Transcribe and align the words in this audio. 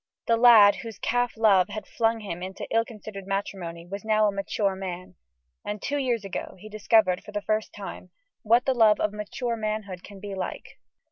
The 0.25 0.35
lad 0.35 0.77
whose 0.77 0.97
calf 0.97 1.37
love 1.37 1.69
had 1.69 1.85
flung 1.85 2.21
him 2.21 2.41
into 2.41 2.65
ill 2.73 2.83
considered 2.83 3.27
matrimony 3.27 3.85
was 3.85 4.03
now 4.03 4.25
a 4.25 4.31
mature 4.31 4.75
man 4.75 5.13
and 5.63 5.79
two 5.79 5.99
years 5.99 6.25
ago 6.25 6.55
he 6.57 6.69
discovered, 6.69 7.23
for 7.23 7.31
the 7.31 7.39
first 7.43 7.71
time, 7.71 8.09
what 8.41 8.65
the 8.65 8.73
love 8.73 8.99
of 8.99 9.13
mature 9.13 9.55
manhood 9.55 10.03
can 10.03 10.19
be 10.19 10.33
like. 10.33 10.79